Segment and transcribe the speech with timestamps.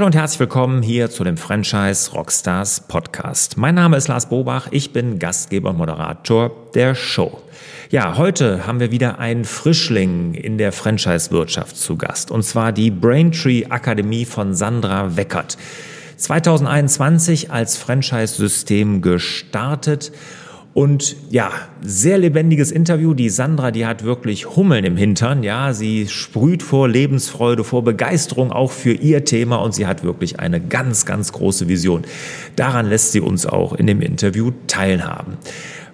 [0.00, 3.58] Hallo und herzlich willkommen hier zu dem Franchise Rockstars Podcast.
[3.58, 7.38] Mein Name ist Lars Bobach, ich bin Gastgeber und Moderator der Show.
[7.90, 12.90] Ja, heute haben wir wieder einen Frischling in der Franchise-Wirtschaft zu Gast, und zwar die
[12.90, 15.58] Braintree Akademie von Sandra Weckert.
[16.16, 20.12] 2021 als Franchise-System gestartet
[20.72, 21.50] und ja,
[21.82, 23.12] sehr lebendiges Interview.
[23.14, 25.42] Die Sandra, die hat wirklich Hummeln im Hintern.
[25.42, 30.38] Ja, sie sprüht vor Lebensfreude, vor Begeisterung auch für ihr Thema und sie hat wirklich
[30.38, 32.02] eine ganz, ganz große Vision.
[32.54, 35.38] Daran lässt sie uns auch in dem Interview teilhaben.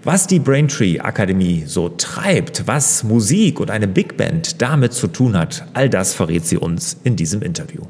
[0.05, 5.37] Was die Braintree Akademie so treibt, was Musik und eine Big Band damit zu tun
[5.37, 7.83] hat, all das verrät sie uns in diesem Interview.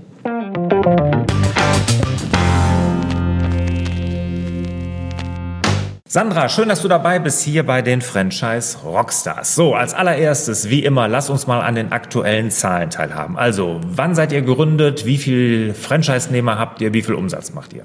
[6.17, 9.55] Sandra, schön, dass du dabei bist hier bei den Franchise Rockstars.
[9.55, 13.37] So, als allererstes, wie immer, lass uns mal an den aktuellen Zahlen teilhaben.
[13.37, 15.05] Also, wann seid ihr gegründet?
[15.05, 16.95] Wie viel Franchise-Nehmer habt ihr?
[16.95, 17.85] Wie viel Umsatz macht ihr?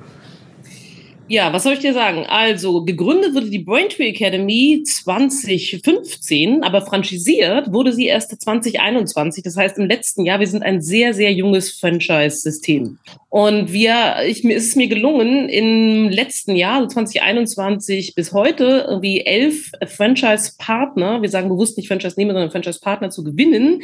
[1.27, 2.25] Ja, was soll ich dir sagen?
[2.25, 9.43] Also, gegründet wurde die Braintree Academy 2015, aber franchisiert wurde sie erst 2021.
[9.43, 12.97] Das heißt, im letzten Jahr, wir sind ein sehr, sehr junges Franchise-System.
[13.31, 19.21] Und wir, ich, mir ist es mir gelungen, im letzten Jahr, 2021 bis heute, irgendwie
[19.21, 23.83] elf Franchise-Partner, wir sagen bewusst nicht Franchise-Nehmer, sondern Franchise-Partner zu gewinnen.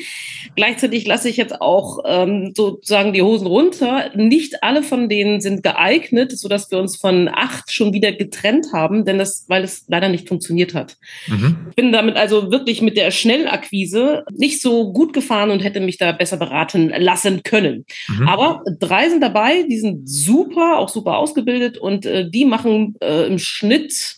[0.58, 4.12] Gleichzeitig lasse ich jetzt auch ähm, sozusagen die Hosen runter.
[4.16, 9.06] Nicht alle von denen sind geeignet, sodass wir uns von acht schon wieder getrennt haben,
[9.06, 10.98] denn das, weil es leider nicht funktioniert hat.
[11.28, 11.68] Mhm.
[11.70, 15.98] Ich bin damit also wirklich mit der Schnellakquise nicht so gut gefahren und hätte mich
[15.98, 17.86] da besser beraten lassen können.
[18.10, 18.28] Mhm.
[18.28, 22.96] Aber drei sind dabei dabei, die sind super, auch super ausgebildet und äh, die machen
[23.02, 24.18] äh, im Schnitt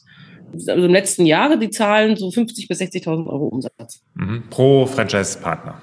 [0.52, 4.02] also im letzten Jahre die Zahlen so 50 bis 60.000 Euro Umsatz.
[4.16, 4.46] Mhm.
[4.50, 5.80] Pro Franchise-Partner.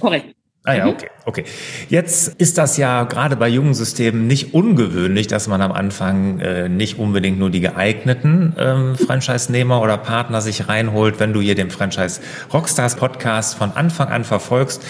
[0.00, 0.34] Korrekt.
[0.64, 0.92] Ah ja, mhm.
[0.92, 1.44] okay, okay.
[1.88, 6.68] Jetzt ist das ja gerade bei jungen Systemen nicht ungewöhnlich, dass man am Anfang äh,
[6.68, 11.20] nicht unbedingt nur die geeigneten ähm, Franchise-Nehmer oder Partner sich reinholt.
[11.20, 12.20] Wenn du hier den Franchise
[12.52, 14.84] Rockstars Podcast von Anfang an verfolgst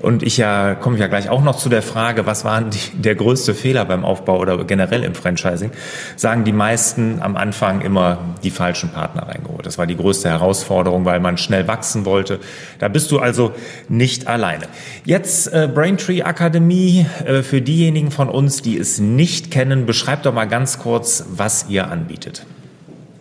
[0.00, 3.00] und ich ja komme ich ja gleich auch noch zu der Frage, was waren die,
[3.00, 5.70] der größte Fehler beim Aufbau oder generell im Franchising,
[6.16, 9.64] sagen die meisten am Anfang immer die falschen Partner reingeholt.
[9.64, 12.38] Das war die größte Herausforderung, weil man schnell wachsen wollte.
[12.78, 13.52] Da bist du also
[13.88, 14.66] nicht alleine.
[15.04, 17.06] Jetzt äh, Braintree Akademie.
[17.24, 21.66] Äh, für diejenigen von uns, die es nicht kennen, beschreibt doch mal ganz kurz, was
[21.68, 22.44] ihr anbietet.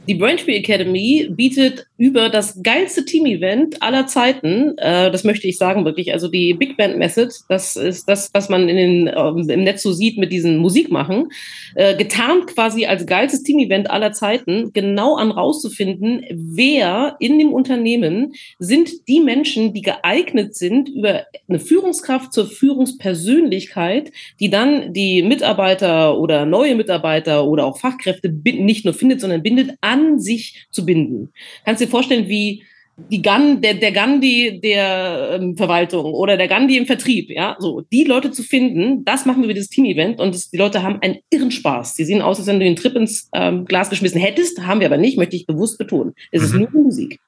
[0.08, 5.86] Die Braintree Academy bietet über das geilste Team-Event aller Zeiten, äh, das möchte ich sagen
[5.86, 9.64] wirklich, also die Big Band Method, das ist das, was man in den, ähm, im
[9.64, 11.30] Netz so sieht mit diesen Musikmachen,
[11.76, 18.34] äh, getarnt quasi als geilstes Team-Event aller Zeiten, genau an rauszufinden, wer in dem Unternehmen
[18.60, 26.20] sind die Menschen, die geeignet sind, über eine Führungskraft zur Führungspersönlichkeit, die dann die Mitarbeiter
[26.20, 30.86] oder neue Mitarbeiter oder auch Fachkräfte nicht nur findet, sondern bindet an an sich zu
[30.86, 31.32] binden.
[31.64, 32.64] Kannst du dir vorstellen, wie
[33.12, 37.82] die Gan, der, der Gandhi der ähm, Verwaltung oder der Gandhi im Vertrieb, ja, so,
[37.82, 41.00] die Leute zu finden, das machen wir über dieses Team-Event und das, die Leute haben
[41.02, 41.96] einen irren Spaß.
[41.96, 44.88] Die sehen aus, als wenn du den Trip ins ähm, Glas geschmissen hättest, haben wir
[44.88, 46.14] aber nicht, möchte ich bewusst betonen.
[46.32, 46.46] Es mhm.
[46.46, 47.20] ist nur Musik.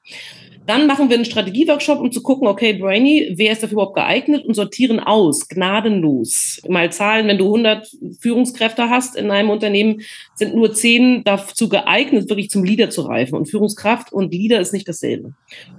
[0.68, 4.44] Dann machen wir einen Strategieworkshop, um zu gucken, okay, Brainy, wer ist dafür überhaupt geeignet
[4.44, 6.60] und sortieren aus, gnadenlos.
[6.68, 7.90] Mal Zahlen, wenn du 100
[8.20, 10.02] Führungskräfte hast in einem Unternehmen,
[10.34, 13.36] sind nur 10 dazu geeignet, wirklich zum Leader zu reifen.
[13.36, 15.32] Und Führungskraft und Leader ist nicht dasselbe.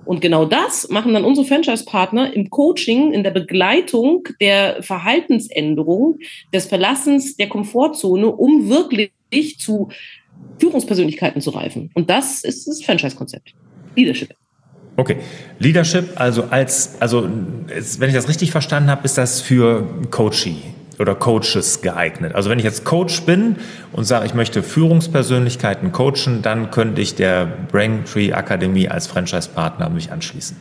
[0.06, 6.18] Und genau das machen dann unsere Franchise-Partner im Coaching, in der Begleitung der Verhaltensänderung,
[6.52, 9.90] des Verlassens der Komfortzone, um wirklich zu
[10.58, 11.92] Führungspersönlichkeiten zu reifen.
[11.94, 13.54] Und das ist das Franchise-Konzept.
[13.96, 14.34] Leadership.
[15.00, 15.16] Okay,
[15.60, 20.58] Leadership, also als, also wenn ich das richtig verstanden habe, ist das für Coaching
[21.00, 22.36] oder Coaches geeignet.
[22.36, 23.56] Also wenn ich jetzt Coach bin
[23.94, 30.12] und sage, ich möchte Führungspersönlichkeiten coachen, dann könnte ich der Braintree Akademie als Franchise-Partner mich
[30.12, 30.58] anschließen.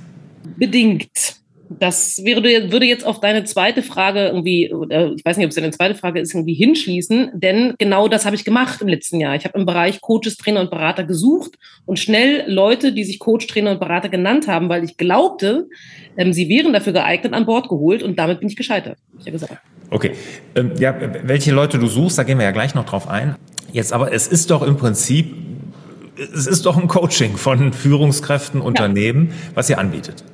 [0.56, 1.38] Bedingt.
[1.78, 2.42] Das wäre,
[2.72, 5.94] würde jetzt auf deine zweite Frage irgendwie, oder ich weiß nicht, ob es deine zweite
[5.94, 9.36] Frage ist, irgendwie hinschließen, denn genau das habe ich gemacht im letzten Jahr.
[9.36, 11.52] Ich habe im Bereich Coaches, Trainer und Berater gesucht
[11.86, 15.69] und schnell Leute, die sich Coach, Trainer und Berater genannt haben, weil ich glaubte,
[16.16, 19.26] ähm, sie wären dafür geeignet, an Bord geholt und damit bin ich gescheitert, habe ich
[19.26, 19.58] ja gesagt.
[19.90, 20.12] Okay,
[20.54, 23.36] ähm, ja, welche Leute du suchst, da gehen wir ja gleich noch drauf ein.
[23.72, 25.34] Jetzt aber, es ist doch im Prinzip,
[26.16, 29.34] es ist doch ein Coaching von Führungskräften, Unternehmen, ja.
[29.54, 30.25] was ihr anbietet.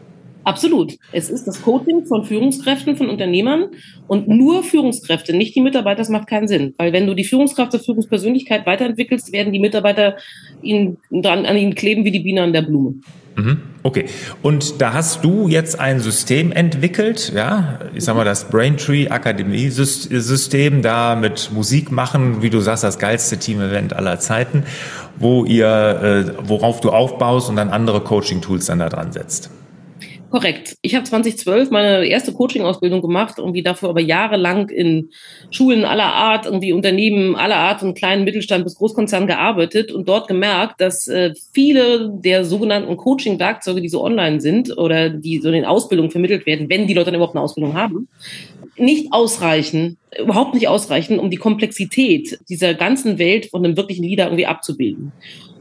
[0.44, 0.98] Absolut.
[1.12, 3.70] Es ist das Coaching von Führungskräften, von Unternehmern
[4.06, 5.98] und nur Führungskräfte, nicht die Mitarbeiter.
[5.98, 10.16] Das macht keinen Sinn, weil wenn du die Führungskraft der Führungspersönlichkeit weiterentwickelst, werden die Mitarbeiter
[10.62, 12.96] ihnen dran, an ihnen kleben wie die Biene an der Blume.
[13.36, 13.62] Mhm.
[13.82, 14.04] Okay.
[14.42, 19.68] Und da hast du jetzt ein System entwickelt, ja, ich sag mal das Braintree Akademie
[19.70, 24.64] System, da mit Musik machen, wie du sagst, das geilste Team-Event aller Zeiten,
[25.18, 29.50] wo ihr, äh, worauf du aufbaust und dann andere Coaching-Tools dann da dran setzt.
[30.34, 30.76] Korrekt.
[30.82, 35.10] Ich habe 2012 meine erste Coaching-Ausbildung gemacht, irgendwie dafür aber jahrelang in
[35.52, 40.26] Schulen aller Art, irgendwie Unternehmen aller Art, von kleinen Mittelstand bis Großkonzern gearbeitet und dort
[40.26, 45.54] gemerkt, dass äh, viele der sogenannten Coaching-Werkzeuge, die so online sind oder die so in
[45.54, 48.08] den Ausbildungen vermittelt werden, wenn die Leute dann überhaupt eine Ausbildung haben,
[48.76, 54.24] nicht ausreichen, überhaupt nicht ausreichen, um die Komplexität dieser ganzen Welt von einem wirklichen Leader
[54.24, 55.12] irgendwie abzubilden.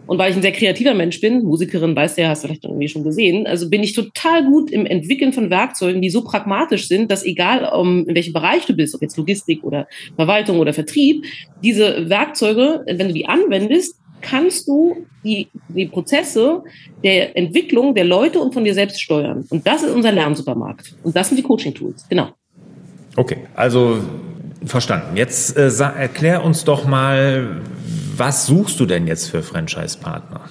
[0.06, 2.66] Und weil ich ein sehr kreativer Mensch bin, Musikerin, weißt du ja, hast du vielleicht
[2.66, 6.88] irgendwie schon gesehen, also bin ich total gut im Entwickeln von Werkzeugen, die so pragmatisch
[6.88, 10.74] sind, dass egal um, in welchem Bereich du bist, ob jetzt Logistik oder Verwaltung oder
[10.74, 11.24] Vertrieb,
[11.64, 16.64] diese Werkzeuge, wenn du die anwendest, kannst du die, die Prozesse
[17.04, 19.46] der Entwicklung der Leute und von dir selbst steuern.
[19.50, 20.96] Und das ist unser Lernsupermarkt.
[21.04, 22.30] Und das sind die Coaching-Tools, genau.
[23.16, 24.00] Okay, also
[24.66, 25.18] verstanden.
[25.18, 27.62] Jetzt äh, erklär uns doch mal,
[28.18, 30.42] was suchst du denn jetzt für Franchise-Partner?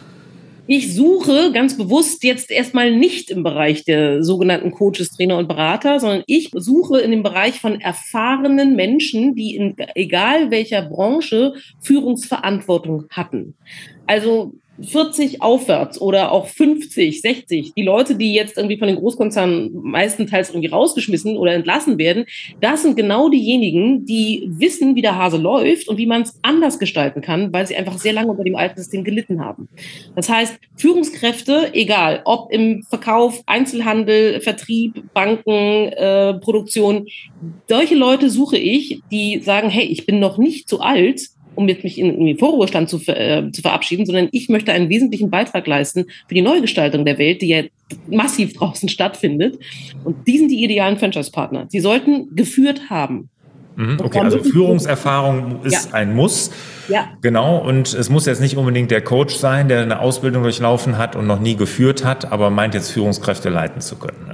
[0.67, 5.99] Ich suche ganz bewusst jetzt erstmal nicht im Bereich der sogenannten Coaches, Trainer und Berater,
[5.99, 13.07] sondern ich suche in dem Bereich von erfahrenen Menschen, die in egal welcher Branche Führungsverantwortung
[13.11, 13.55] hatten.
[14.07, 19.71] Also 40 aufwärts oder auch 50, 60, die Leute, die jetzt irgendwie von den Großkonzernen
[19.73, 22.25] meistenteils irgendwie rausgeschmissen oder entlassen werden,
[22.61, 26.79] das sind genau diejenigen, die wissen, wie der Hase läuft und wie man es anders
[26.79, 29.69] gestalten kann, weil sie einfach sehr lange unter dem alten System gelitten haben.
[30.15, 37.07] Das heißt, Führungskräfte, egal, ob im Verkauf, Einzelhandel, Vertrieb, Banken, äh, Produktion,
[37.69, 41.85] solche Leute suche ich, die sagen, hey, ich bin noch nicht zu alt, um jetzt
[41.85, 46.07] mich in, den Vorruhestand zu, äh, zu verabschieden, sondern ich möchte einen wesentlichen Beitrag leisten
[46.29, 47.63] für die Neugestaltung der Welt, die ja
[48.09, 49.59] massiv draußen stattfindet.
[50.05, 51.67] Und die sind die idealen Franchise-Partner.
[51.69, 53.29] Sie sollten geführt haben.
[53.77, 55.95] Mhm, okay, also Führungserfahrung ist ja.
[55.95, 56.51] ein Muss.
[56.89, 57.11] Ja.
[57.21, 61.17] Genau, und es muss jetzt nicht unbedingt der Coach sein, der eine Ausbildung durchlaufen hat
[61.17, 64.33] und noch nie geführt hat, aber meint jetzt Führungskräfte leiten zu können.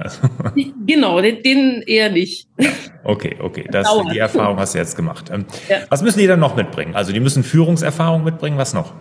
[0.85, 2.47] Genau, den, den eher nicht.
[2.57, 2.69] Ja.
[3.03, 5.29] Okay, okay, das, die Erfahrung hast du jetzt gemacht.
[5.31, 5.45] Ähm.
[5.89, 6.95] Was müssen die dann noch mitbringen?
[6.95, 8.93] Also die müssen Führungserfahrung mitbringen, was noch?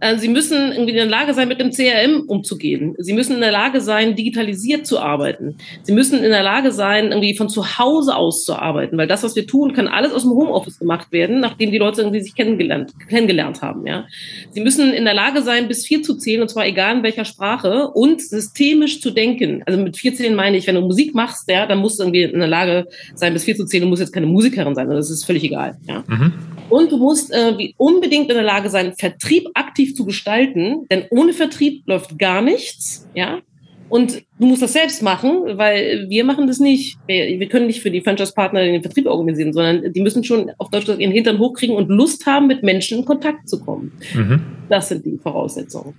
[0.00, 2.94] Äh, sie müssen irgendwie in der Lage sein, mit dem CRM umzugehen.
[2.98, 5.56] Sie müssen in der Lage sein, digitalisiert zu arbeiten.
[5.82, 9.22] Sie müssen in der Lage sein, irgendwie von zu Hause aus zu arbeiten, weil das,
[9.22, 12.34] was wir tun, kann alles aus dem Homeoffice gemacht werden, nachdem die Leute irgendwie sich
[12.34, 13.86] kennengelernt, kennengelernt haben.
[13.86, 14.06] Ja.
[14.50, 17.24] Sie müssen in der Lage sein, bis vier zu zählen, und zwar egal in welcher
[17.24, 19.62] Sprache, und systemisch zu denken.
[19.66, 22.22] Also mit vier zählen meine ich, wenn du Musik machst, ja, dann musst du irgendwie
[22.22, 23.82] in der Lage sein, bis vier zu zählen.
[23.82, 25.76] Du musst jetzt keine Musikerin sein, das ist völlig egal.
[25.86, 26.04] Ja.
[26.06, 26.32] Mhm.
[26.68, 31.32] Und du musst äh, unbedingt in der Lage sein, Vertrieb aktiv zu gestalten, denn ohne
[31.32, 33.40] Vertrieb läuft gar nichts, ja.
[33.88, 36.98] Und du musst das selbst machen, weil wir machen das nicht.
[37.06, 40.70] Wir, wir können nicht für die Franchise-Partner den Vertrieb organisieren, sondern die müssen schon auf
[40.70, 43.92] Deutsch ihren Hintern hochkriegen und Lust haben, mit Menschen in Kontakt zu kommen.
[44.14, 44.42] Mhm.
[44.68, 45.94] Das sind die Voraussetzungen.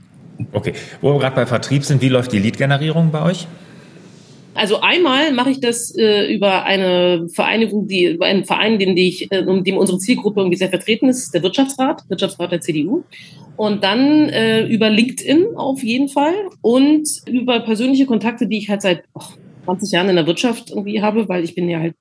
[0.53, 0.73] Okay.
[1.01, 3.47] Wo wir gerade bei Vertrieb sind, wie läuft die Lead-Generierung bei euch?
[4.53, 9.31] Also einmal mache ich das äh, über eine Vereinigung, die über einen Verein, den ich,
[9.31, 13.03] äh, um dem unsere Zielgruppe irgendwie sehr vertreten ist, der Wirtschaftsrat, Wirtschaftsrat der CDU.
[13.59, 18.81] Und dann äh, über LinkedIn auf jeden Fall und über persönliche Kontakte, die ich halt
[18.81, 19.21] seit oh,
[19.65, 21.93] 20 Jahren in der Wirtschaft irgendwie habe, weil ich bin ja halt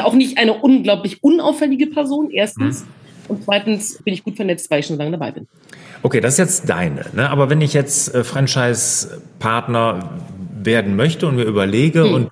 [0.00, 2.80] auch nicht eine unglaublich unauffällige Person, erstens.
[2.80, 2.88] Hm.
[3.28, 5.46] Und zweitens bin ich gut vernetzt, weil ich schon lange dabei bin.
[6.02, 7.06] Okay, das ist jetzt deine.
[7.12, 7.30] Ne?
[7.30, 10.18] Aber wenn ich jetzt äh, Franchise-Partner
[10.64, 12.12] werden möchte und mir überlege hm.
[12.12, 12.28] und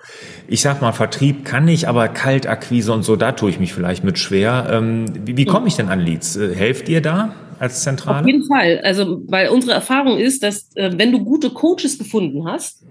[0.49, 4.03] ich sag mal, Vertrieb kann ich, aber Kaltakquise und so, da tue ich mich vielleicht
[4.03, 4.67] mit schwer.
[4.69, 5.49] Ähm, wie, wie hm.
[5.49, 6.35] komme ich denn an Leads?
[6.35, 7.33] Äh, helft ihr da
[7.63, 8.19] als Zentrale?
[8.19, 8.81] Auf jeden Fall.
[8.83, 12.83] Also, weil unsere Erfahrung ist, dass äh, wenn du gute Coaches gefunden hast,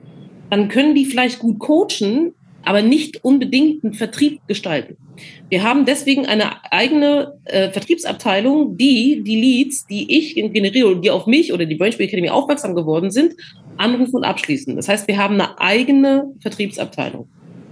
[0.50, 2.32] dann können die vielleicht gut coachen,
[2.64, 4.96] aber nicht unbedingt einen Vertrieb gestalten.
[5.50, 11.26] Wir haben deswegen eine eigene äh, Vertriebsabteilung, die die Leads, die ich generiere, die auf
[11.26, 13.34] mich oder die Brainspiel Academy aufmerksam geworden sind,
[13.76, 14.74] anrufen und abschließen.
[14.76, 17.28] Das heißt, wir haben eine eigene Vertriebsabteilung.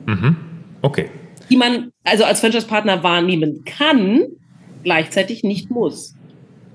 [0.07, 0.37] Mhm.
[0.83, 1.09] Okay.
[1.49, 4.25] Die man also als Franchise-Partner wahrnehmen kann,
[4.83, 6.15] gleichzeitig nicht muss.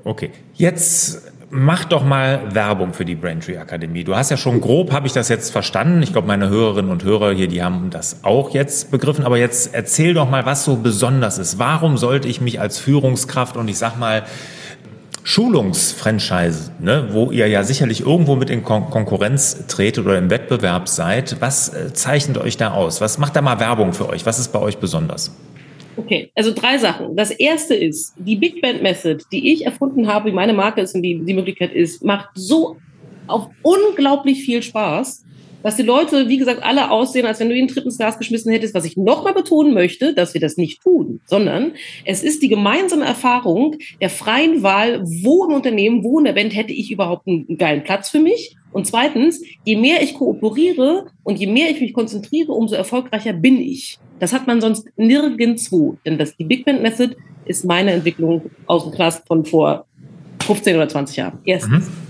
[0.06, 0.32] Okay.
[0.54, 4.04] Jetzt Mach doch mal Werbung für die Braintree Akademie.
[4.04, 6.02] Du hast ja schon grob, habe ich das jetzt verstanden.
[6.02, 9.24] Ich glaube, meine Hörerinnen und Hörer hier, die haben das auch jetzt begriffen.
[9.24, 11.60] Aber jetzt erzähl doch mal, was so besonders ist.
[11.60, 14.24] Warum sollte ich mich als Führungskraft und ich sag mal
[15.24, 20.90] Schulungsfranchise, ne, wo ihr ja sicherlich irgendwo mit in Kon Konkurrenz tretet oder im Wettbewerb
[20.90, 23.02] seid, was äh, zeichnet euch da aus?
[23.02, 24.26] Was macht da mal Werbung für euch?
[24.26, 25.32] Was ist bei euch besonders?
[25.98, 27.16] Okay, also drei Sachen.
[27.16, 30.96] Das erste ist, die Big Band Method, die ich erfunden habe, wie meine Marke ist
[30.96, 32.78] und die, die Möglichkeit ist, macht so
[33.28, 35.26] auf unglaublich viel Spaß
[35.66, 38.52] dass die Leute, wie gesagt, alle aussehen, als wenn du ihnen Tritt ins Glas geschmissen
[38.52, 38.76] hättest.
[38.76, 41.72] Was ich nochmal betonen möchte, dass wir das nicht tun, sondern
[42.06, 46.56] es ist die gemeinsame Erfahrung der freien Wahl, wo im Unternehmen, wo in der Band
[46.56, 48.56] hätte ich überhaupt einen geilen Platz für mich.
[48.74, 53.60] Und zweitens, je mehr ich kooperiere und je mehr ich mich konzentriere, umso erfolgreicher bin
[53.60, 53.98] ich.
[54.20, 55.98] Das hat man sonst nirgendwo.
[56.06, 59.88] Denn das, die Big Band Method ist meine Entwicklung aus dem Class von vor
[60.46, 61.40] 15 oder 20 Jahren.
[61.44, 61.88] Erstens.
[61.88, 62.05] Mhm.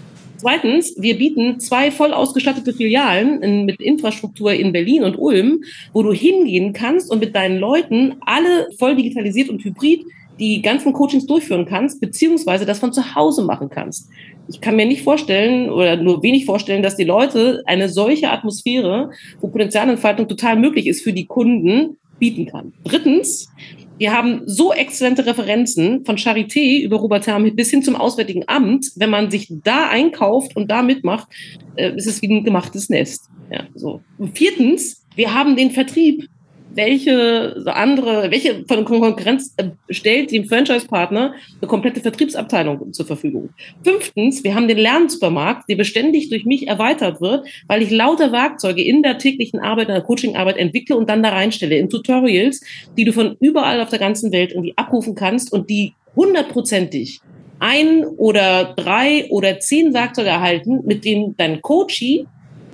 [0.45, 6.03] Zweitens, wir bieten zwei voll ausgestattete Filialen in, mit Infrastruktur in Berlin und Ulm, wo
[6.03, 10.05] du hingehen kannst und mit deinen Leuten alle voll digitalisiert und hybrid
[10.37, 14.07] die ganzen Coachings durchführen kannst, beziehungsweise das von zu Hause machen kannst.
[14.47, 19.09] Ich kann mir nicht vorstellen oder nur wenig vorstellen, dass die Leute eine solche Atmosphäre,
[19.41, 22.71] wo Potenzialentfaltung total möglich ist für die Kunden, bieten kann.
[22.83, 23.49] Drittens,
[23.97, 28.91] wir haben so exzellente Referenzen von Charité über Robert Herm bis hin zum Auswärtigen Amt.
[28.95, 31.27] Wenn man sich da einkauft und da mitmacht,
[31.75, 33.29] äh, ist es wie ein gemachtes Nest.
[33.51, 34.01] Ja, so.
[34.17, 36.27] Und viertens, wir haben den Vertrieb
[36.75, 43.49] welche andere, welche von Konkurrenz äh, stellt dem Franchise-Partner eine komplette Vertriebsabteilung zur Verfügung.
[43.83, 48.83] Fünftens, wir haben den Lernsupermarkt, der beständig durch mich erweitert wird, weil ich lauter Werkzeuge
[48.83, 52.61] in der täglichen Arbeit, in der Coachingarbeit entwickle und dann da reinstelle in Tutorials,
[52.97, 57.21] die du von überall auf der ganzen Welt irgendwie abrufen kannst und die hundertprozentig
[57.59, 62.27] ein oder drei oder zehn Werkzeuge erhalten, mit denen dein Coachie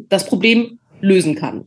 [0.09, 1.65] das Problem lösen kann.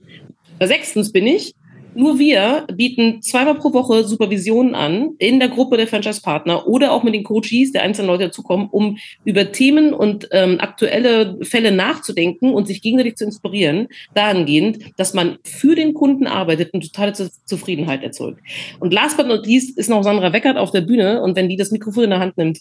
[0.60, 1.54] Sechstens bin ich,
[1.94, 7.02] nur wir bieten zweimal pro Woche Supervisionen an in der Gruppe der Franchise-Partner oder auch
[7.02, 12.52] mit den Coaches der einzelnen Leute dazukommen, um über Themen und ähm, aktuelle Fälle nachzudenken
[12.52, 17.12] und sich gegenseitig zu inspirieren, dahingehend, dass man für den Kunden arbeitet und totale
[17.44, 18.40] Zufriedenheit erzeugt.
[18.80, 21.56] Und last but not least ist noch Sandra Weckert auf der Bühne und wenn die
[21.56, 22.60] das Mikrofon in der Hand nimmt,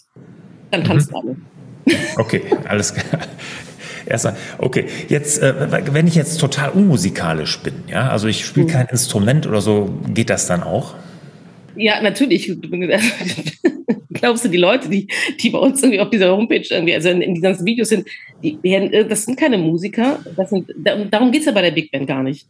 [0.70, 1.16] dann tanzen mhm.
[1.16, 1.36] alle.
[2.16, 3.22] Okay, alles klar.
[4.06, 5.54] Erstmal, okay, jetzt, äh,
[5.92, 8.70] wenn ich jetzt total unmusikalisch bin, ja, also ich spiele mhm.
[8.70, 10.94] kein Instrument oder so, geht das dann auch?
[11.76, 12.52] Ja, natürlich.
[14.14, 15.06] Glaubst du, die Leute, die,
[15.40, 18.08] die bei uns irgendwie auf dieser Homepage irgendwie, also in, in die ganzen Videos sind,
[18.42, 20.18] die, die, das sind keine Musiker.
[20.36, 20.70] Das sind,
[21.10, 22.46] darum geht's ja bei der Big Band gar nicht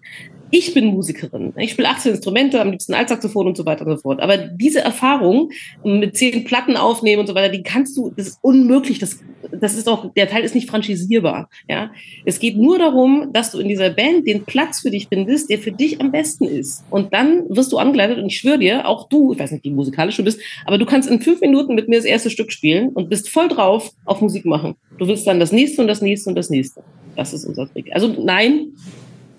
[0.56, 1.52] ich bin Musikerin.
[1.56, 4.20] Ich spiele 18 Instrumente, am liebsten Altsaxophon und so weiter und so fort.
[4.20, 5.50] Aber diese Erfahrung
[5.82, 9.00] mit zehn Platten aufnehmen und so weiter, die kannst du, das ist unmöglich.
[9.00, 9.18] Das,
[9.50, 11.48] das ist auch, der Teil ist nicht franchisierbar.
[11.68, 11.90] Ja,
[12.24, 15.58] es geht nur darum, dass du in dieser Band den Platz für dich findest, der
[15.58, 16.84] für dich am besten ist.
[16.88, 19.70] Und dann wirst du angeleitet und ich schwöre dir, auch du, ich weiß nicht, wie
[19.70, 22.90] musikalisch du bist, aber du kannst in fünf Minuten mit mir das erste Stück spielen
[22.90, 24.74] und bist voll drauf auf Musik machen.
[24.98, 26.82] Du willst dann das nächste und das nächste und das nächste.
[27.16, 27.90] Das ist unser Trick.
[27.92, 28.72] Also nein,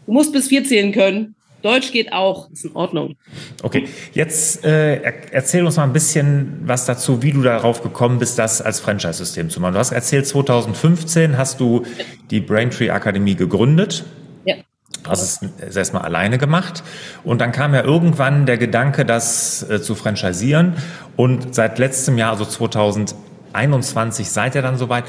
[0.06, 1.36] Du musst bis vier zählen können.
[1.62, 3.16] Deutsch geht auch, ist in Ordnung.
[3.64, 8.38] Okay, jetzt äh, erzähl uns mal ein bisschen was dazu, wie du darauf gekommen bist,
[8.38, 9.74] das als Franchise-System zu machen.
[9.74, 11.82] Du hast erzählt, 2015 hast du
[12.30, 14.06] die Braintree Akademie gegründet.
[15.06, 15.12] Ja.
[15.12, 16.84] Hast es erstmal alleine gemacht.
[17.24, 20.74] Und dann kam ja irgendwann der Gedanke, das äh, zu franchisieren.
[21.16, 25.06] Und seit letztem Jahr, also 2021, seid ihr dann soweit.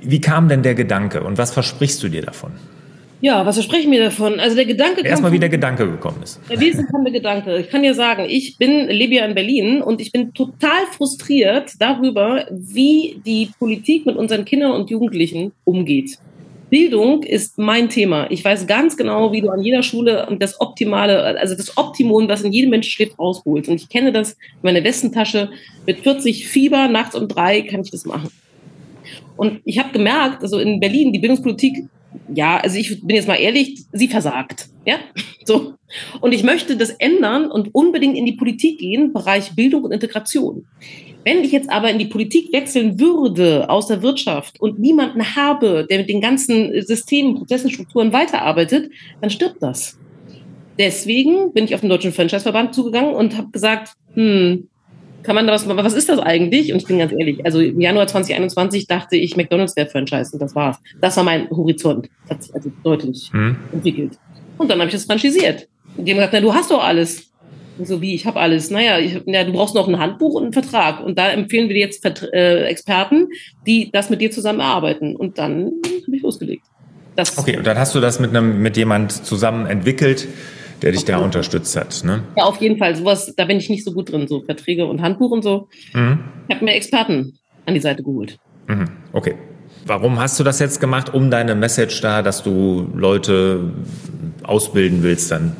[0.00, 2.52] Wie kam denn der Gedanke und was versprichst du dir davon?
[3.20, 4.38] Ja, was verspreche ich mir davon?
[4.38, 6.40] Also der Gedanke Erstmal, wie der Gedanke gekommen ist.
[6.48, 7.58] Der wesentliche Gedanke.
[7.58, 11.72] Ich kann dir sagen, ich bin, lebe ja in Berlin und ich bin total frustriert
[11.80, 16.18] darüber, wie die Politik mit unseren Kindern und Jugendlichen umgeht.
[16.70, 18.30] Bildung ist mein Thema.
[18.30, 22.42] Ich weiß ganz genau, wie du an jeder Schule das Optimale, also das Optimum, was
[22.42, 23.68] in jedem Menschen schläft, rausholst.
[23.68, 25.50] Und ich kenne das in meiner Westentasche.
[25.86, 28.30] Mit 40 Fieber nachts um drei kann ich das machen.
[29.36, 31.86] Und ich habe gemerkt, also in Berlin, die Bildungspolitik
[32.34, 34.68] ja, also ich bin jetzt mal ehrlich, sie versagt.
[34.84, 34.98] Ja,
[35.44, 35.74] so.
[36.20, 40.66] Und ich möchte das ändern und unbedingt in die Politik gehen, Bereich Bildung und Integration.
[41.24, 45.86] Wenn ich jetzt aber in die Politik wechseln würde aus der Wirtschaft und niemanden habe,
[45.88, 49.98] der mit den ganzen Systemen, Prozessen, Strukturen weiterarbeitet, dann stirbt das.
[50.78, 54.68] Deswegen bin ich auf den Deutschen Franchise-Verband zugegangen und habe gesagt, hm,
[55.22, 56.72] kann man da was, was ist das eigentlich?
[56.72, 60.40] Und ich bin ganz ehrlich, also im Januar 2021 dachte ich, McDonalds wäre Franchise und
[60.40, 60.78] das war's.
[61.00, 62.08] Das war mein Horizont.
[62.22, 63.56] Das hat sich also deutlich hm.
[63.72, 64.12] entwickelt.
[64.56, 65.68] Und dann habe ich das franchisiert.
[65.96, 67.28] Und die haben gesagt, na, du hast doch alles.
[67.78, 68.70] Und so wie, ich habe alles.
[68.70, 71.04] Naja, ich, ja, du brauchst noch ein Handbuch und einen Vertrag.
[71.04, 73.28] Und da empfehlen wir dir jetzt Vert äh, Experten,
[73.66, 75.14] die das mit dir zusammen erarbeiten.
[75.14, 75.72] Und dann
[76.06, 76.64] habe ich losgelegt.
[77.14, 80.28] Das okay, und dann hast du das mit einem, mit jemand zusammen entwickelt,
[80.82, 82.02] der dich da unterstützt hat.
[82.04, 82.22] Ne?
[82.36, 82.94] Ja, auf jeden Fall.
[82.96, 85.68] Sowas, da bin ich nicht so gut drin, so Verträge und Handbuch und so.
[85.94, 86.20] Mhm.
[86.48, 88.38] Ich habe mir Experten an die Seite geholt.
[88.66, 88.88] Mhm.
[89.12, 89.34] Okay.
[89.86, 93.72] Warum hast du das jetzt gemacht, um deine Message da, dass du Leute
[94.42, 95.56] ausbilden willst, dann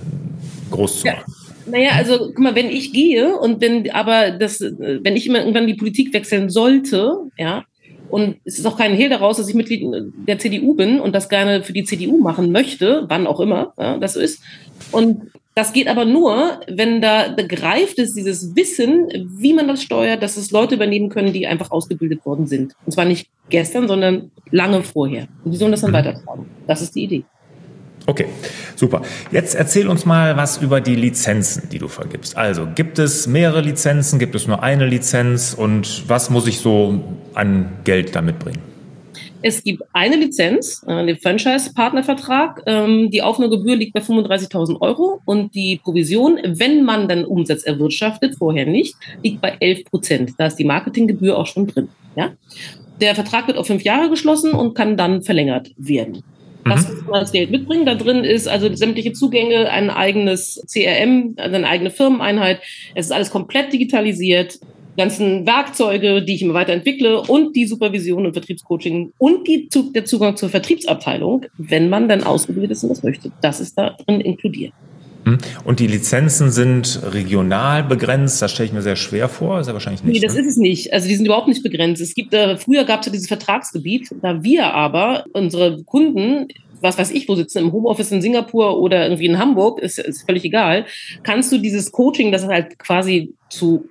[0.70, 1.24] groß zu machen?
[1.26, 1.34] Ja.
[1.70, 5.66] Naja, also guck mal, wenn ich gehe und wenn aber das, wenn ich immer irgendwann
[5.66, 7.64] die Politik wechseln sollte, ja,
[8.10, 9.84] Und es ist auch kein Hehl daraus, dass ich Mitglied
[10.26, 13.98] der CDU bin und das gerne für die CDU machen möchte, wann auch immer ja,
[13.98, 14.42] das ist.
[14.92, 19.08] Und das geht aber nur, wenn da begreift ist, dieses Wissen,
[19.40, 22.76] wie man das steuert, dass es Leute übernehmen können, die einfach ausgebildet worden sind.
[22.86, 25.26] Und zwar nicht gestern, sondern lange vorher.
[25.44, 25.96] Und die sollen das dann mhm.
[25.96, 26.46] weitertragen.
[26.68, 27.24] Das ist die Idee.
[28.06, 28.26] Okay,
[28.76, 29.02] super.
[29.32, 32.36] Jetzt erzähl uns mal was über die Lizenzen, die du vergibst.
[32.36, 37.02] Also gibt es mehrere Lizenzen, gibt es nur eine Lizenz und was muss ich so
[37.34, 38.62] an Geld damit bringen?
[39.40, 42.62] Es gibt eine Lizenz, äh, den Franchise-Partnervertrag.
[42.66, 48.36] Ähm, die Aufnahmegebühr liegt bei 35.000 Euro und die Provision, wenn man dann Umsatz erwirtschaftet,
[48.36, 50.32] vorher nicht, liegt bei 11 Prozent.
[50.38, 51.88] Da ist die Marketinggebühr auch schon drin.
[52.16, 52.32] Ja?
[53.00, 56.24] Der Vertrag wird auf fünf Jahre geschlossen und kann dann verlängert werden.
[56.64, 56.94] Das mhm.
[56.94, 57.86] muss man das Geld mitbringen.
[57.86, 62.60] Da drin ist also sämtliche Zugänge, ein eigenes CRM, eine eigene Firmeneinheit.
[62.94, 64.58] Es ist alles komplett digitalisiert.
[64.98, 70.36] Ganzen Werkzeuge, die ich immer weiterentwickle und die Supervision und Vertriebscoaching und die, der Zugang
[70.36, 73.30] zur Vertriebsabteilung, wenn man dann ausgebildet ist und das möchte.
[73.40, 74.72] Das ist da drin inkludiert.
[75.24, 75.38] Mhm.
[75.64, 78.42] Und die Lizenzen sind regional begrenzt.
[78.42, 79.60] Das stelle ich mir sehr schwer vor.
[79.60, 80.14] Ist ja wahrscheinlich nicht.
[80.14, 80.40] Nee, das ne?
[80.40, 80.92] ist es nicht.
[80.92, 82.02] Also die sind überhaupt nicht begrenzt.
[82.02, 86.48] Es gibt, äh, früher gab es ja dieses Vertragsgebiet, da wir aber unsere Kunden
[86.80, 90.24] was weiß ich, wo sitzen, im Homeoffice in Singapur oder irgendwie in Hamburg, ist, ist
[90.24, 90.86] völlig egal,
[91.24, 93.88] kannst du dieses Coaching, das halt quasi zu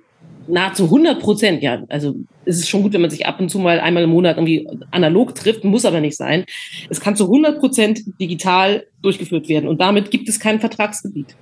[0.48, 2.14] nahezu 100 Prozent, ja, also
[2.44, 4.68] es ist schon gut, wenn man sich ab und zu mal einmal im Monat irgendwie
[4.90, 6.44] analog trifft, muss aber nicht sein.
[6.88, 11.36] Es kann zu 100 Prozent digital durchgeführt werden und damit gibt es kein Vertragsgebiet.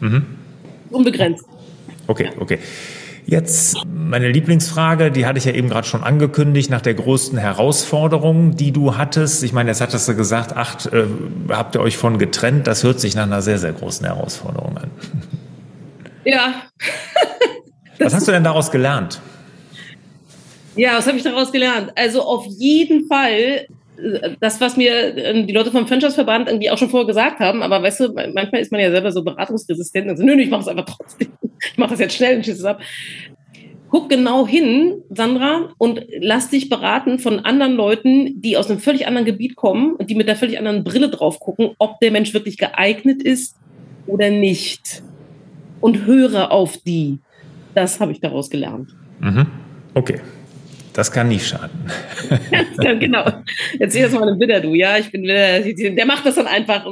[0.00, 0.26] Mhm.
[0.90, 1.44] Unbegrenzt.
[2.06, 2.58] Okay, okay.
[3.26, 8.56] Jetzt meine Lieblingsfrage, die hatte ich ja eben gerade schon angekündigt, nach der größten Herausforderung,
[8.56, 9.42] die du hattest.
[9.44, 11.04] Ich meine, jetzt hattest du gesagt, acht, äh,
[11.50, 12.66] habt ihr euch von getrennt.
[12.66, 14.90] Das hört sich nach einer sehr, sehr großen Herausforderung an.
[16.24, 16.54] Ja.
[17.98, 19.20] Was hast du denn daraus gelernt?
[20.76, 21.92] Ja, was habe ich daraus gelernt?
[21.96, 23.66] Also auf jeden Fall
[24.40, 27.82] das, was mir ähm, die Leute vom Franchise-Verband irgendwie auch schon vorher gesagt haben, aber
[27.82, 30.68] weißt du, manchmal ist man ja selber so beratungsresistent und so, nö, ich mache es
[30.68, 31.28] einfach trotzdem.
[31.72, 32.80] Ich mache das jetzt schnell und schieße es ab.
[33.90, 39.08] Guck genau hin, Sandra, und lass dich beraten von anderen Leuten, die aus einem völlig
[39.08, 42.32] anderen Gebiet kommen und die mit der völlig anderen Brille drauf gucken, ob der Mensch
[42.32, 43.56] wirklich geeignet ist
[44.06, 45.02] oder nicht.
[45.80, 47.18] Und höre auf die.
[47.78, 48.96] Das habe ich daraus gelernt.
[49.20, 49.46] Mhm.
[49.94, 50.20] Okay.
[50.98, 51.78] Das kann nicht schaden.
[52.82, 53.24] ja, genau.
[53.78, 54.74] Erzähl das mal einem Widder, du.
[54.74, 55.90] Ja, ich bin Widder.
[55.90, 56.84] Der macht das dann einfach.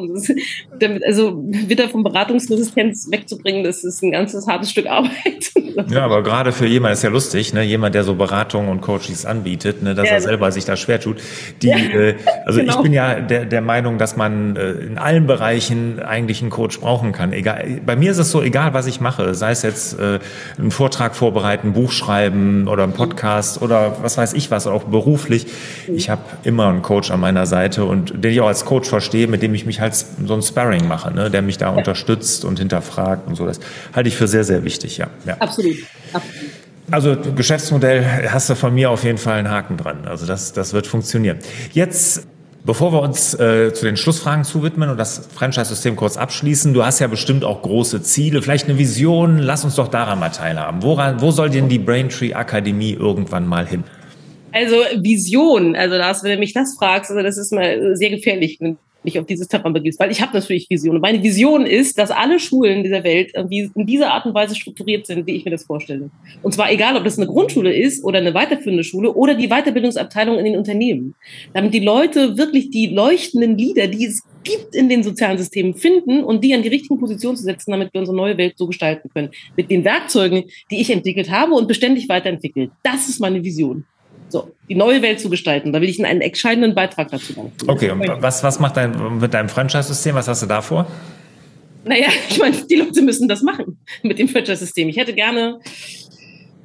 [1.05, 5.51] Also Widder von Beratungsresistenz wegzubringen, das ist ein ganzes hartes Stück Arbeit.
[5.91, 7.65] ja, aber gerade für jemand ist ja lustig, ne?
[7.65, 9.97] jemand, der so Beratung und Coachings anbietet, ne?
[9.97, 11.17] dass ja, er selber sich da schwer tut.
[11.63, 12.15] Die, ja, äh,
[12.45, 12.77] also genau.
[12.77, 16.79] ich bin ja der, der Meinung, dass man äh, in allen Bereichen eigentlich einen Coach
[16.79, 17.33] brauchen kann.
[17.33, 20.21] Egal, bei mir ist es so, egal was ich mache, sei es jetzt äh,
[20.59, 24.85] einen Vortrag vorbereiten, ein Buch schreiben oder ein Podcast oder was weiß ich was, auch
[24.85, 25.47] beruflich.
[25.89, 29.27] Ich habe immer einen Coach an meiner Seite und den ich auch als Coach verstehe,
[29.27, 31.31] mit dem ich mich halt so ein Sparring mache, ne?
[31.31, 31.73] der mich da ja.
[31.73, 33.47] unterstützt und hinterfragt und so.
[33.47, 33.61] Das
[33.95, 35.09] halte ich für sehr, sehr wichtig, ja.
[35.25, 35.37] ja.
[35.39, 35.77] Absolut.
[36.13, 36.51] Absolut.
[36.91, 40.07] Also Geschäftsmodell hast du von mir auf jeden Fall einen Haken dran.
[40.07, 41.39] Also das, das wird funktionieren.
[41.73, 42.27] Jetzt
[42.67, 46.99] Bevor wir uns äh, zu den Schlussfragen zuwidmen und das Franchise-System kurz abschließen, du hast
[46.99, 49.39] ja bestimmt auch große Ziele, vielleicht eine Vision.
[49.39, 50.83] Lass uns doch daran mal teilhaben.
[50.83, 53.85] Woran, wo soll denn die Braintree Akademie irgendwann mal hin?
[54.51, 58.59] Also Vision, also da, wenn du mich das fragst, also das ist mal sehr gefährlich
[59.07, 61.01] mich auf dieses Terrain begibst, weil ich habe natürlich Visionen.
[61.01, 65.07] Meine Vision ist, dass alle Schulen dieser Welt irgendwie in dieser Art und Weise strukturiert
[65.07, 66.11] sind, wie ich mir das vorstelle.
[66.43, 70.39] Und zwar egal, ob das eine Grundschule ist oder eine weiterführende Schule oder die Weiterbildungsabteilung
[70.39, 71.15] in den Unternehmen.
[71.55, 76.23] Damit die Leute wirklich die leuchtenden Lieder, die es gibt in den sozialen Systemen, finden
[76.23, 79.09] und die an die richtigen Positionen zu setzen, damit wir unsere neue Welt so gestalten
[79.13, 79.31] können.
[79.57, 82.71] Mit den Werkzeugen, die ich entwickelt habe und beständig weiterentwickelt.
[82.83, 83.85] Das ist meine Vision.
[84.29, 85.73] So, die neue Welt zu gestalten.
[85.73, 87.53] Da will ich einen entscheidenden Beitrag dazu machen.
[87.67, 90.15] Okay, und was, was macht dein, mit deinem Franchise-System?
[90.15, 90.87] Was hast du da vor?
[91.85, 94.89] Naja, ich meine, die Leute müssen das machen mit dem Franchise-System.
[94.89, 95.61] Ich hätte gerne,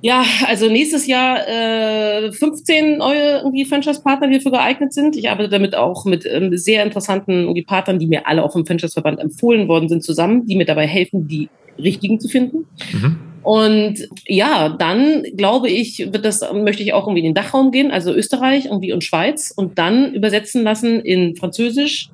[0.02, 5.15] ja, also nächstes Jahr äh, 15 neue irgendwie Franchise-Partner, die dafür geeignet sind.
[5.15, 8.65] Ich arbeite damit auch mit ähm, sehr interessanten irgendwie Partnern, die mir alle auch vom
[8.65, 12.65] Franchise-Verband empfohlen worden sind, zusammen, die mir dabei helfen, die richtigen zu finden.
[12.91, 13.31] Mhm.
[13.43, 17.91] Und ja, dann glaube ich, wird das, möchte ich auch irgendwie in den Dachraum gehen,
[17.91, 22.10] also Österreich irgendwie und Schweiz und dann übersetzen lassen in Französisch,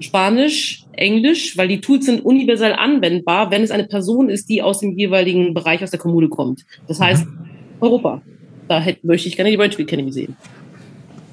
[0.00, 4.80] Spanisch, Englisch, weil die Tools sind universell anwendbar, wenn es eine Person ist, die aus
[4.80, 6.64] dem jeweiligen Bereich aus der Kommune kommt.
[6.86, 7.38] Das heißt, mhm.
[7.80, 8.20] Europa.
[8.68, 10.36] Da hätte, möchte ich gerne die Brettspiel Academy sehen.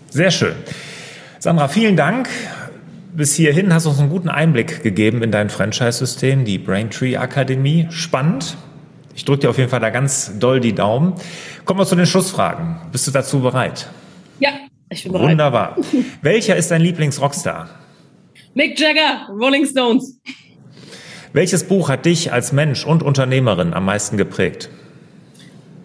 [0.09, 0.53] Sehr schön.
[1.39, 2.29] Sandra, vielen Dank.
[3.13, 7.87] Bis hierhin hast du uns einen guten Einblick gegeben in dein Franchise-System, die Braintree Akademie.
[7.89, 8.57] Spannend.
[9.15, 11.13] Ich drücke dir auf jeden Fall da ganz doll die Daumen.
[11.63, 12.77] Kommen wir zu den Schlussfragen.
[12.91, 13.87] Bist du dazu bereit?
[14.39, 14.49] Ja,
[14.89, 15.31] ich bin bereit.
[15.31, 15.77] Wunderbar.
[16.21, 17.69] Welcher ist dein Lieblingsrockstar?
[18.53, 20.19] Mick Jagger, Rolling Stones.
[21.33, 24.69] Welches Buch hat dich als Mensch und Unternehmerin am meisten geprägt?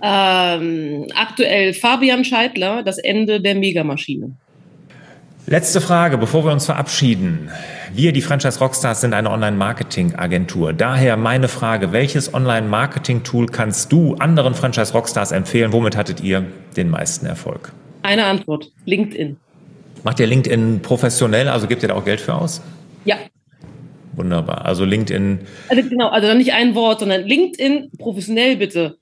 [0.03, 4.37] Ähm, aktuell Fabian Scheidler, das Ende der Megamaschine.
[5.51, 7.51] Letzte Frage, bevor wir uns verabschieden.
[7.93, 10.73] Wir, die Franchise Rockstars, sind eine Online-Marketing-Agentur.
[10.73, 15.73] Daher meine Frage, welches Online-Marketing-Tool kannst du anderen Franchise Rockstars empfehlen?
[15.73, 17.73] Womit hattet ihr den meisten Erfolg?
[18.03, 19.39] Eine Antwort, LinkedIn.
[20.05, 22.63] Macht ihr LinkedIn professionell, also gebt ihr da auch Geld für aus?
[23.05, 23.17] Ja.
[24.13, 24.65] Wunderbar.
[24.67, 25.41] Also LinkedIn.
[25.69, 29.00] Also genau, also nicht ein Wort, sondern LinkedIn professionell bitte.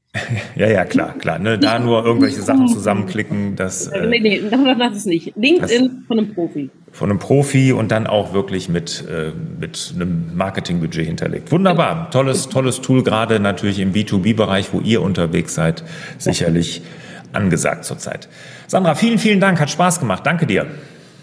[0.57, 1.39] Ja, ja, klar, klar.
[1.39, 1.59] Ne?
[1.59, 3.89] Da nur irgendwelche Sachen zusammenklicken, das.
[3.89, 4.43] Äh, nee, nee,
[4.79, 5.35] das ist nicht.
[5.37, 6.71] LinkedIn von einem Profi.
[6.93, 11.53] Von einem Profi und dann auch wirklich mit, äh, mit einem Marketingbudget hinterlegt.
[11.53, 12.11] Wunderbar.
[12.11, 15.85] Tolles, tolles Tool, gerade natürlich im B2B-Bereich, wo ihr unterwegs seid,
[16.17, 16.83] sicherlich
[17.33, 18.29] angesagt zurzeit.
[18.67, 19.61] Sandra, vielen, vielen Dank.
[19.61, 20.25] Hat Spaß gemacht.
[20.25, 20.67] Danke dir.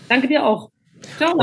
[0.07, 0.69] Danke dir auch.
[1.17, 1.35] Ciao.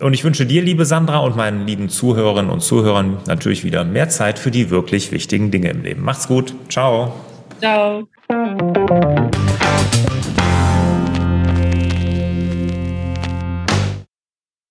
[0.00, 4.08] Und ich, wünsche dir, liebe Sandra, und meinen lieben Zuhörerinnen und Zuhörern natürlich wieder mehr
[4.08, 6.02] Zeit für die wirklich wichtigen Dinge im Leben.
[6.02, 6.54] Macht's gut.
[6.68, 7.12] Ciao.
[7.60, 8.08] Ciao.